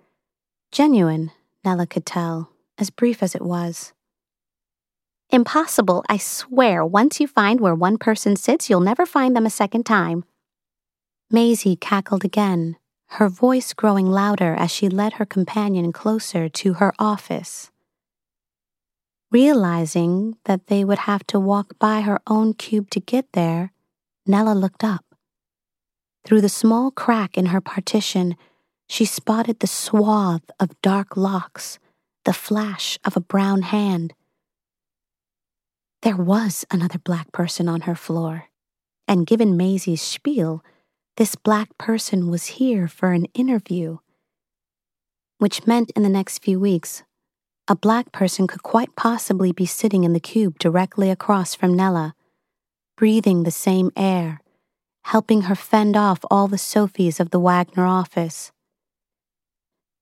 Genuine, 0.71 1.31
Nella 1.63 1.85
could 1.85 2.05
tell 2.05 2.49
as 2.77 2.89
brief 2.89 3.21
as 3.21 3.35
it 3.35 3.41
was. 3.41 3.93
Impossible, 5.33 6.03
I 6.09 6.17
swear. 6.17 6.85
Once 6.85 7.21
you 7.21 7.27
find 7.27 7.61
where 7.61 7.73
one 7.73 7.97
person 7.97 8.35
sits, 8.35 8.69
you'll 8.69 8.81
never 8.81 9.05
find 9.05 9.33
them 9.33 9.45
a 9.45 9.49
second 9.49 9.85
time. 9.85 10.25
Maisie 11.29 11.77
cackled 11.77 12.25
again, 12.25 12.75
her 13.11 13.29
voice 13.29 13.73
growing 13.73 14.07
louder 14.07 14.53
as 14.53 14.71
she 14.71 14.89
led 14.89 15.13
her 15.13 15.25
companion 15.25 15.93
closer 15.93 16.49
to 16.49 16.73
her 16.73 16.93
office. 16.99 17.71
Realizing 19.31 20.35
that 20.43 20.67
they 20.67 20.83
would 20.83 20.99
have 20.99 21.25
to 21.27 21.39
walk 21.39 21.79
by 21.79 22.01
her 22.01 22.19
own 22.27 22.53
cube 22.53 22.89
to 22.89 22.99
get 22.99 23.31
there, 23.31 23.71
Nella 24.25 24.53
looked 24.53 24.83
up. 24.83 25.05
Through 26.25 26.41
the 26.41 26.49
small 26.49 26.91
crack 26.91 27.37
in 27.37 27.47
her 27.47 27.61
partition, 27.61 28.35
she 28.89 29.05
spotted 29.05 29.61
the 29.61 29.67
swath 29.67 30.51
of 30.59 30.79
dark 30.81 31.15
locks 31.15 31.79
the 32.25 32.33
flash 32.33 32.99
of 33.03 33.15
a 33.15 33.21
brown 33.21 33.61
hand. 33.63 34.13
There 36.03 36.17
was 36.17 36.65
another 36.71 36.97
black 36.97 37.31
person 37.31 37.69
on 37.69 37.81
her 37.81 37.93
floor, 37.93 38.45
and 39.07 39.27
given 39.27 39.55
Maisie's 39.55 40.01
spiel, 40.01 40.63
this 41.17 41.35
black 41.35 41.77
person 41.77 42.31
was 42.31 42.57
here 42.57 42.87
for 42.87 43.11
an 43.11 43.25
interview. 43.35 43.99
Which 45.37 45.67
meant 45.67 45.91
in 45.95 46.01
the 46.01 46.09
next 46.09 46.43
few 46.43 46.59
weeks, 46.59 47.03
a 47.67 47.75
black 47.75 48.11
person 48.11 48.47
could 48.47 48.63
quite 48.63 48.95
possibly 48.95 49.51
be 49.51 49.67
sitting 49.67 50.03
in 50.03 50.13
the 50.13 50.19
cube 50.19 50.57
directly 50.57 51.11
across 51.11 51.53
from 51.53 51.75
Nella, 51.75 52.15
breathing 52.97 53.43
the 53.43 53.51
same 53.51 53.91
air, 53.95 54.41
helping 55.03 55.43
her 55.43 55.55
fend 55.55 55.95
off 55.95 56.25
all 56.31 56.47
the 56.47 56.57
Sophies 56.57 57.19
of 57.19 57.29
the 57.29 57.39
Wagner 57.39 57.85
office. 57.85 58.51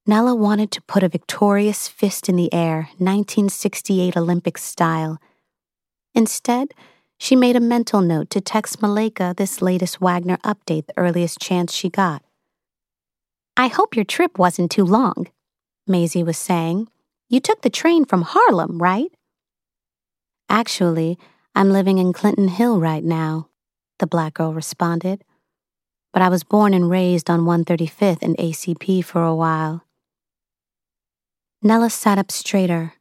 Nella 0.08 0.34
wanted 0.34 0.72
to 0.72 0.82
put 0.84 1.04
a 1.04 1.10
victorious 1.10 1.90
fist 1.90 2.30
in 2.30 2.38
the 2.38 2.54
air, 2.54 2.88
1968 3.00 4.16
Olympic 4.16 4.58
style. 4.58 5.20
Instead, 6.20 6.74
she 7.18 7.34
made 7.34 7.56
a 7.56 7.62
mental 7.62 8.02
note 8.02 8.30
to 8.30 8.42
text 8.42 8.82
Malika 8.82 9.34
this 9.38 9.62
latest 9.62 10.02
Wagner 10.02 10.36
update 10.44 10.86
the 10.86 10.98
earliest 10.98 11.40
chance 11.40 11.74
she 11.74 11.90
got. 11.90 12.22
I 13.56 13.68
hope 13.68 13.96
your 13.96 14.04
trip 14.04 14.38
wasn't 14.38 14.70
too 14.70 14.84
long, 14.84 15.28
Maisie 15.88 16.22
was 16.22 16.38
saying. 16.38 16.90
You 17.30 17.40
took 17.40 17.62
the 17.62 17.70
train 17.70 18.04
from 18.04 18.24
Harlem, 18.24 18.80
right? 18.80 19.14
Actually, 20.50 21.18
I'm 21.56 21.70
living 21.70 22.00
in 22.00 22.12
Clinton 22.12 22.50
Hill 22.50 22.82
right 22.82 23.04
now, 23.04 23.48
the 24.00 24.08
black 24.08 24.34
girl 24.34 24.54
responded. 24.54 25.24
But 26.12 26.22
I 26.22 26.28
was 26.28 26.44
born 26.44 26.74
and 26.74 26.90
raised 26.90 27.30
on 27.30 27.46
135th 27.46 28.22
and 28.22 28.36
ACP 28.36 29.06
for 29.06 29.24
a 29.24 29.34
while. 29.34 29.86
Nella 31.62 31.90
sat 31.90 32.18
up 32.18 32.30
straighter. 32.30 32.96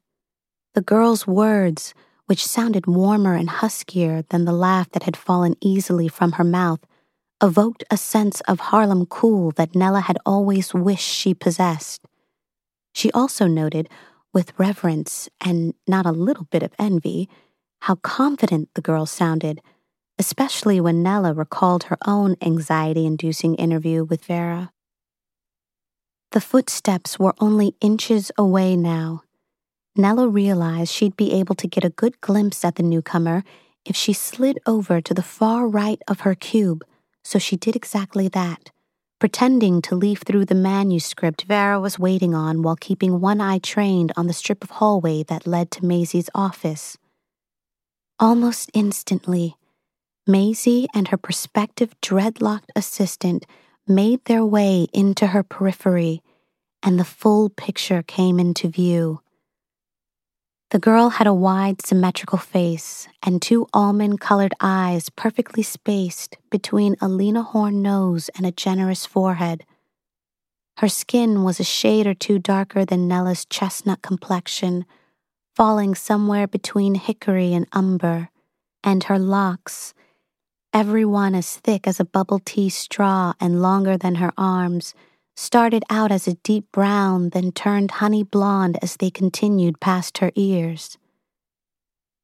The 0.75 0.83
girl's 0.83 1.27
words, 1.27 1.95
which 2.29 2.47
sounded 2.47 2.87
warmer 2.87 3.35
and 3.35 3.49
huskier 3.49 4.23
than 4.29 4.45
the 4.45 4.53
laugh 4.53 4.91
that 4.91 5.05
had 5.05 5.17
fallen 5.17 5.57
easily 5.63 6.09
from 6.09 6.33
her 6.33 6.45
mouth, 6.45 6.81
evoked 7.43 7.83
a 7.91 7.97
sense 7.97 8.43
of 8.43 8.61
Harlem 8.61 9.07
cool 9.07 9.51
that 9.53 9.75
Nella 9.75 10.03
had 10.03 10.19
always 10.27 10.75
wished 10.75 11.09
she 11.09 11.33
possessed. 11.33 12.03
She 12.93 13.11
also 13.13 13.47
noted, 13.47 13.89
with 14.35 14.53
reverence 14.59 15.31
and 15.41 15.73
not 15.87 16.05
a 16.05 16.13
little 16.13 16.45
bit 16.51 16.63
of 16.63 16.75
envy, 16.79 17.31
how 17.83 17.95
confident 17.95 18.69
the 18.75 18.83
girl 18.83 19.07
sounded, 19.07 19.61
especially 20.19 20.83
when 20.83 21.03
Nella 21.03 21.33
recalled 21.33 21.85
her 21.85 21.97
own 22.07 22.37
anxiety 22.43 23.07
inducing 23.07 23.55
interview 23.55 24.05
with 24.05 24.27
Vera. 24.27 24.71
The 26.33 26.43
footsteps 26.43 27.19
were 27.19 27.35
only 27.41 27.75
inches 27.81 28.31
away 28.37 28.77
now. 28.77 29.23
Nella 29.99 30.29
realized 30.29 30.93
she'd 30.93 31.17
be 31.17 31.33
able 31.33 31.57
to 31.57 31.67
get 31.67 31.85
a 31.85 31.91
good 31.91 32.21
glimpse 32.21 32.65
at 32.65 32.77
the 32.77 32.85
newcomer 32.85 33.43
if 33.85 33.97
she 33.97 34.13
slid 34.13 34.61
over 34.65 35.01
to 35.01 35.13
the 35.13 35.25
far 35.25 35.67
right 35.67 36.01
of 36.07 36.21
her 36.21 36.37
cube, 36.37 36.85
so 37.25 37.41
she 37.41 37.57
did 37.57 37.75
exactly 37.75 38.29
that, 38.29 38.71
pretending 39.19 39.83
to 39.83 39.97
leaf 39.97 40.23
through 40.23 40.45
the 40.45 40.55
manuscript 40.55 41.43
Vera 41.49 41.81
was 41.81 41.99
waiting 41.99 42.33
on 42.33 42.63
while 42.63 42.77
keeping 42.77 43.21
one 43.21 43.41
eye 43.41 43.59
trained 43.59 44.13
on 44.17 44.29
the 44.29 44.33
strip 44.33 44.63
of 44.63 44.71
hallway 44.71 45.25
that 45.25 45.49
led 45.49 45.73
to 45.73 45.85
Maisie's 45.85 46.31
office. 46.33 46.97
Almost 48.21 48.71
instantly, 48.75 49.57
Maisie 50.29 50.87
and 50.95 51.09
her 51.09 51.17
prospective 51.17 52.01
dreadlocked 52.01 52.71
assistant 52.77 53.47
made 53.89 54.25
their 54.27 54.45
way 54.45 54.87
into 54.93 55.29
her 55.29 55.43
periphery, 55.43 56.23
and 56.85 57.01
the 57.01 57.05
full 57.05 57.49
picture 57.49 58.05
came 58.05 58.39
into 58.39 58.69
view. 58.69 59.23
The 60.71 60.79
girl 60.79 61.09
had 61.09 61.27
a 61.27 61.33
wide, 61.33 61.81
symmetrical 61.81 62.37
face 62.37 63.09
and 63.23 63.41
two 63.41 63.67
almond 63.73 64.21
colored 64.21 64.53
eyes 64.61 65.09
perfectly 65.09 65.63
spaced 65.63 66.37
between 66.51 66.95
a 67.01 67.09
Lena 67.09 67.43
Horne 67.43 67.81
nose 67.81 68.29
and 68.37 68.45
a 68.45 68.53
generous 68.53 69.07
forehead. 69.07 69.65
Her 70.77 70.89
skin 70.89 71.43
was 71.43 71.59
a 71.59 71.65
shade 71.65 72.07
or 72.07 72.13
two 72.13 72.39
darker 72.39 72.85
than 72.85 73.09
Nella's 73.09 73.47
chestnut 73.47 74.03
complexion, 74.03 74.85
falling 75.57 75.95
somewhere 75.95 76.47
between 76.47 76.97
hickory 76.97 77.55
and 77.55 77.67
umber, 77.73 78.29
and 78.85 79.05
her 79.05 79.19
locks, 79.19 79.95
every 80.75 81.05
one 81.05 81.35
as 81.35 81.57
thick 81.57 81.87
as 81.87 81.99
a 81.99 82.05
bubble 82.05 82.41
tea 82.45 82.69
straw 82.69 83.33
and 83.41 83.63
longer 83.63 83.97
than 83.97 84.17
her 84.17 84.33
arms, 84.37 84.95
started 85.39 85.85
out 85.89 86.11
as 86.11 86.27
a 86.27 86.35
deep 86.35 86.67
brown, 86.73 87.29
then 87.29 87.53
turned 87.53 87.93
honey 87.93 88.25
blonde 88.25 88.77
as 88.83 88.97
they 88.97 89.09
continued 89.09 89.79
past 89.79 90.19
her 90.19 90.33
ears. 90.35 90.99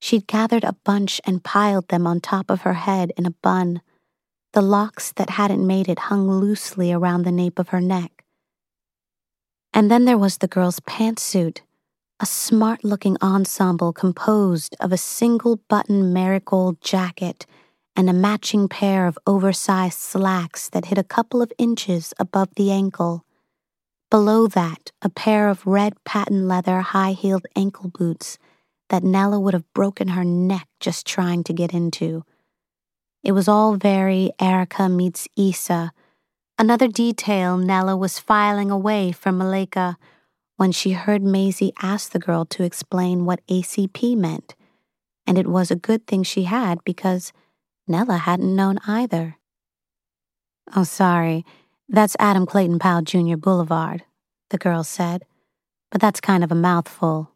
She'd 0.01 0.27
gathered 0.27 0.65
a 0.65 0.77
bunch 0.85 1.21
and 1.25 1.45
piled 1.45 1.87
them 1.89 2.09
on 2.09 2.21
top 2.21 2.51
of 2.51 2.63
her 2.63 2.73
head 2.73 3.13
in 3.17 3.25
a 3.25 3.31
bun. 3.31 3.83
The 4.53 4.63
locks 4.63 5.13
that 5.13 5.31
hadn't 5.31 5.65
made 5.65 5.89
it 5.89 6.11
hung 6.11 6.29
loosely 6.29 6.93
around 6.93 7.23
the 7.23 7.31
nape 7.31 7.61
of 7.61 7.69
her 7.69 7.81
neck. 7.81 8.25
And 9.73 9.93
then 9.93 10.07
there 10.07 10.19
was 10.19 10.39
the 10.39 10.49
girl's 10.49 10.81
pantsuit, 10.81 11.61
a 12.19 12.27
smart 12.27 12.83
looking 12.83 13.17
ensemble 13.23 13.93
composed 13.93 14.75
of 14.81 14.93
a 14.93 14.99
single 14.99 15.61
button 15.69 16.13
marigold 16.13 16.81
jacket 16.81 17.47
and 17.97 18.11
a 18.11 18.13
matching 18.13 18.69
pair 18.69 19.07
of 19.07 19.19
oversized 19.27 19.99
slacks 19.99 20.69
that 20.71 20.87
hit 20.87 20.99
a 20.99 21.05
couple 21.05 21.41
of 21.43 21.53
inches 21.59 22.13
above 22.19 22.49
the 22.57 22.71
ankle. 22.71 23.25
Below 24.11 24.47
that, 24.49 24.93
a 25.03 25.09
pair 25.09 25.49
of 25.49 25.67
red 25.67 25.95
patent 26.05 26.45
leather 26.45 26.81
high 26.81 27.13
heeled 27.13 27.47
ankle 27.57 27.91
boots 27.91 28.39
that 28.89 29.03
Nella 29.03 29.41
would 29.41 29.55
have 29.55 29.73
broken 29.73 30.09
her 30.09 30.25
neck 30.25 30.69
just 30.81 31.07
trying 31.07 31.45
to 31.45 31.53
get 31.53 31.73
into. 31.73 32.25
It 33.23 33.33
was 33.33 33.49
all 33.49 33.77
very 33.77 34.31
Erykah 34.39 34.95
meets 34.95 35.27
Issa, 35.37 35.93
another 36.59 36.89
detail 36.89 37.57
Nella 37.57 37.97
was 37.97 38.19
filing 38.19 38.71
away 38.71 39.13
from 39.13 39.39
Malika 39.39 39.97
when 40.57 40.73
she 40.73 40.93
heard 40.93 41.23
Maisie 41.23 41.73
ask 41.83 42.13
the 42.13 42.19
girl 42.19 42.45
to 42.47 42.63
explain 42.63 43.25
what 43.25 43.45
ACP 43.49 44.17
meant. 44.17 44.55
And 45.27 45.39
it 45.39 45.47
was 45.47 45.71
a 45.71 45.77
good 45.77 46.07
thing 46.07 46.23
she 46.23 46.45
had 46.45 46.85
because 46.85 47.33
Nella 47.87 48.17
hadn't 48.17 48.55
known 48.55 48.79
either. 48.87 49.37
Oh, 50.75 50.85
sorry. 50.85 51.45
That's 51.89 52.17
Adam 52.19 52.47
Clayton 52.47 52.79
Powell 52.79 53.03
Jr. 53.03 53.37
Boulevard, 53.37 54.05
the 54.51 54.59
girl 54.59 54.85
said. 54.85 55.25
But 55.91 56.01
that's 56.01 56.21
kind 56.21 56.43
of 56.43 56.51
a 56.51 56.57
mouthful. 56.57 57.31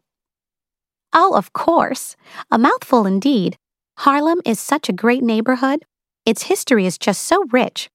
Oh, 1.13 1.35
of 1.35 1.53
course. 1.53 2.15
A 2.51 2.57
mouthful 2.57 3.05
indeed. 3.05 3.57
Harlem 3.99 4.41
is 4.45 4.59
such 4.59 4.89
a 4.89 4.93
great 4.93 5.23
neighborhood. 5.23 5.85
Its 6.25 6.43
history 6.43 6.85
is 6.85 6.97
just 6.97 7.23
so 7.23 7.45
rich. 7.51 7.89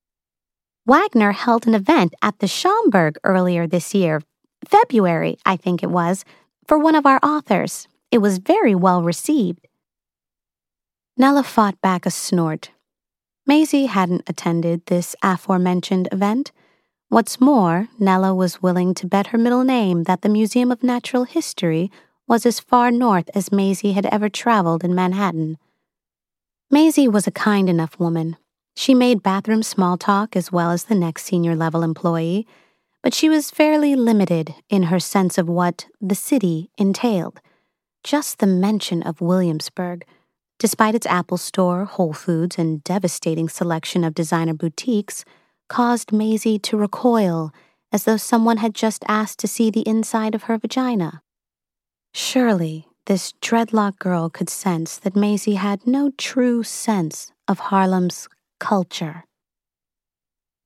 Wagner 0.86 1.32
held 1.32 1.66
an 1.66 1.74
event 1.74 2.14
at 2.22 2.38
the 2.38 2.46
Schomburg 2.46 3.16
earlier 3.24 3.66
this 3.66 3.94
year, 3.94 4.20
February, 4.68 5.38
I 5.46 5.56
think 5.56 5.82
it 5.82 5.90
was, 5.90 6.24
for 6.66 6.78
one 6.78 6.94
of 6.94 7.06
our 7.06 7.18
authors. 7.22 7.88
It 8.10 8.18
was 8.18 8.38
very 8.38 8.74
well 8.74 9.02
received. 9.02 9.63
Nella 11.16 11.44
fought 11.44 11.80
back 11.80 12.06
a 12.06 12.10
snort. 12.10 12.70
Maisie 13.46 13.86
hadn't 13.86 14.28
attended 14.28 14.86
this 14.86 15.14
aforementioned 15.22 16.08
event. 16.10 16.50
What's 17.08 17.40
more, 17.40 17.88
Nella 18.00 18.34
was 18.34 18.62
willing 18.62 18.94
to 18.94 19.06
bet 19.06 19.28
her 19.28 19.38
middle 19.38 19.62
name 19.62 20.04
that 20.04 20.22
the 20.22 20.28
Museum 20.28 20.72
of 20.72 20.82
Natural 20.82 21.22
History 21.22 21.88
was 22.26 22.44
as 22.44 22.58
far 22.58 22.90
north 22.90 23.30
as 23.32 23.52
Maisie 23.52 23.92
had 23.92 24.06
ever 24.06 24.28
traveled 24.28 24.82
in 24.82 24.92
Manhattan. 24.92 25.56
Maisie 26.68 27.06
was 27.06 27.28
a 27.28 27.30
kind 27.30 27.68
enough 27.68 27.96
woman. 28.00 28.36
She 28.74 28.92
made 28.92 29.22
bathroom 29.22 29.62
small 29.62 29.96
talk 29.96 30.34
as 30.34 30.50
well 30.50 30.72
as 30.72 30.84
the 30.84 30.96
next 30.96 31.26
senior 31.26 31.54
level 31.54 31.84
employee, 31.84 32.44
but 33.04 33.14
she 33.14 33.28
was 33.28 33.52
fairly 33.52 33.94
limited 33.94 34.54
in 34.68 34.84
her 34.84 34.98
sense 34.98 35.38
of 35.38 35.48
what 35.48 35.86
the 36.00 36.16
city 36.16 36.70
entailed. 36.76 37.40
Just 38.02 38.40
the 38.40 38.48
mention 38.48 39.00
of 39.02 39.20
Williamsburg 39.20 40.04
despite 40.58 40.94
its 40.94 41.06
Apple 41.06 41.36
Store, 41.36 41.84
Whole 41.84 42.12
Foods, 42.12 42.58
and 42.58 42.82
devastating 42.84 43.48
selection 43.48 44.04
of 44.04 44.14
designer 44.14 44.54
boutiques, 44.54 45.24
caused 45.68 46.12
Maisie 46.12 46.58
to 46.60 46.76
recoil 46.76 47.52
as 47.92 48.04
though 48.04 48.16
someone 48.16 48.58
had 48.58 48.74
just 48.74 49.04
asked 49.08 49.38
to 49.38 49.48
see 49.48 49.70
the 49.70 49.86
inside 49.88 50.34
of 50.34 50.44
her 50.44 50.58
vagina. 50.58 51.22
Surely, 52.12 52.86
this 53.06 53.34
dreadlock 53.40 53.98
girl 53.98 54.30
could 54.30 54.48
sense 54.48 54.96
that 54.98 55.16
Maisie 55.16 55.54
had 55.54 55.86
no 55.86 56.10
true 56.16 56.62
sense 56.62 57.32
of 57.46 57.58
Harlem's 57.58 58.28
culture. 58.58 59.24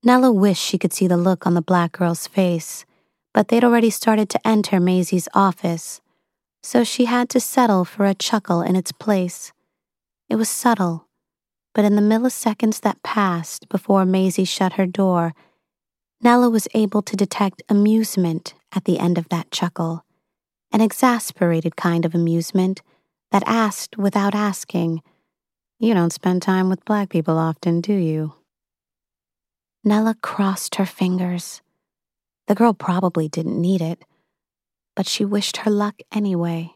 Nella 0.05 0.31
wished 0.31 0.62
she 0.62 0.79
could 0.79 0.92
see 0.92 1.09
the 1.09 1.16
look 1.16 1.46
on 1.46 1.55
the 1.55 1.62
black 1.62 1.92
girl's 1.92 2.27
face, 2.27 2.87
but 3.35 3.48
they'd 3.48 3.64
already 3.64 3.90
started 3.90 4.29
to 4.31 4.46
enter 4.46 4.79
Maisie's 4.79 5.29
office, 5.35 6.01
so 6.62 6.85
she 6.85 7.07
had 7.07 7.29
to 7.31 7.40
settle 7.40 7.85
for 7.85 8.07
a 8.07 8.14
chuckle 8.14 8.62
in 8.62 8.77
its 8.77 8.92
place. 8.92 9.53
It 10.29 10.37
was 10.37 10.49
subtle, 10.49 11.09
but 11.75 11.85
in 11.85 11.97
the 11.97 12.03
milliseconds 12.03 12.81
that 12.83 13.03
passed 13.03 13.69
before 13.69 14.05
Maisie 14.05 14.45
shut 14.45 14.75
her 14.75 14.87
door, 14.87 15.35
Nella 16.21 16.51
was 16.51 16.69
able 16.75 17.03
to 17.03 17.17
detect 17.17 17.62
amusement 17.69 18.55
at 18.75 18.85
the 18.85 18.99
end 18.99 19.17
of 19.17 19.29
that 19.31 19.51
chuckle, 19.51 20.05
an 20.73 20.81
exasperated 20.81 21.77
kind 21.77 22.05
of 22.05 22.14
amusement 22.14 22.83
that 23.31 23.43
asked 23.47 23.97
without 23.97 24.35
asking, 24.35 25.03
You 25.79 25.95
don't 25.95 26.12
spend 26.12 26.43
time 26.43 26.69
with 26.69 26.85
black 26.85 27.09
people 27.09 27.38
often, 27.38 27.81
do 27.81 27.95
you? 27.95 28.35
Nella 29.85 30.17
crossed 30.21 30.75
her 30.75 30.87
fingers. 30.87 31.62
The 32.49 32.55
girl 32.55 32.75
probably 32.75 33.29
didn't 33.29 33.61
need 33.61 33.81
it, 33.81 34.05
but 34.97 35.07
she 35.07 35.25
wished 35.25 35.59
her 35.59 35.71
luck 35.71 36.01
anyway. 36.12 36.75